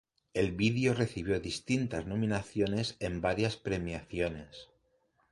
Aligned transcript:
El 0.33 0.53
vídeo 0.53 0.95
recibió 0.95 1.39
distintas 1.39 2.07
nominaciones 2.07 2.95
en 2.99 3.21
varias 3.21 3.55
premiaciones. 3.55 4.67